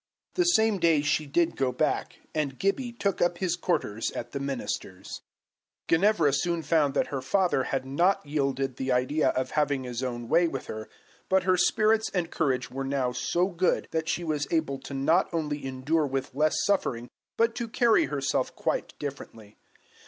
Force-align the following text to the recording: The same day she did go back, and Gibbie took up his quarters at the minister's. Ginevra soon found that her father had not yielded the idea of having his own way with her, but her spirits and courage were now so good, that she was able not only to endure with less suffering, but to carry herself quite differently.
The 0.33 0.45
same 0.45 0.79
day 0.79 1.03
she 1.03 1.27
did 1.27 1.55
go 1.55 1.71
back, 1.71 2.21
and 2.33 2.57
Gibbie 2.57 2.91
took 2.91 3.21
up 3.21 3.37
his 3.37 3.55
quarters 3.55 4.09
at 4.13 4.31
the 4.31 4.39
minister's. 4.39 5.21
Ginevra 5.87 6.33
soon 6.33 6.63
found 6.63 6.95
that 6.95 7.09
her 7.13 7.21
father 7.21 7.65
had 7.65 7.85
not 7.85 8.25
yielded 8.25 8.77
the 8.77 8.91
idea 8.91 9.29
of 9.29 9.51
having 9.51 9.83
his 9.83 10.01
own 10.01 10.27
way 10.27 10.47
with 10.47 10.65
her, 10.65 10.89
but 11.29 11.43
her 11.43 11.55
spirits 11.55 12.09
and 12.15 12.31
courage 12.31 12.71
were 12.71 12.83
now 12.83 13.11
so 13.11 13.49
good, 13.49 13.87
that 13.91 14.09
she 14.09 14.23
was 14.23 14.47
able 14.49 14.81
not 14.89 15.31
only 15.31 15.59
to 15.61 15.67
endure 15.67 16.07
with 16.07 16.33
less 16.33 16.55
suffering, 16.65 17.07
but 17.37 17.53
to 17.53 17.67
carry 17.67 18.05
herself 18.05 18.55
quite 18.55 18.97
differently. 18.97 19.55